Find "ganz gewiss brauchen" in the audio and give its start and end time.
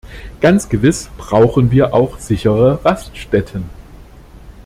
0.39-1.69